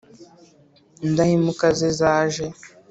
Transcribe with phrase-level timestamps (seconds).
[1.05, 2.45] indahemuka ze zaje